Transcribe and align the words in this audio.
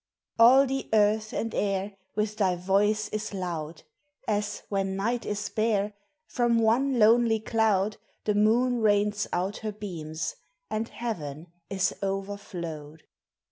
All 0.39 0.65
the 0.65 0.89
earth 0.93 1.31
and 1.31 1.53
air 1.53 1.95
With 2.15 2.37
thy 2.37 2.55
voice 2.55 3.07
is 3.09 3.35
loud, 3.35 3.83
As, 4.27 4.63
when 4.67 4.95
night 4.95 5.27
is 5.27 5.47
bare, 5.49 5.93
From 6.25 6.57
one 6.57 6.97
lonely 6.97 7.39
cloud 7.39 7.97
The 8.23 8.33
moon 8.33 8.81
rains 8.81 9.27
out 9.31 9.57
her 9.57 9.71
beams, 9.71 10.37
and 10.71 10.89
heaven 10.89 11.51
is 11.69 11.93
over 12.01 12.35
flowed. 12.37 13.03